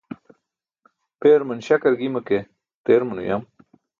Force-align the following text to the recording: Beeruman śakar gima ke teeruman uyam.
Beeruman 1.19 1.61
śakar 1.67 1.93
gima 1.99 2.21
ke 2.27 2.37
teeruman 2.85 3.17
uyam. 3.23 3.43